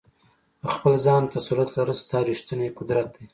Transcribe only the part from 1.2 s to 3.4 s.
تسلط لرل ستا ریښتینی قدرت دی.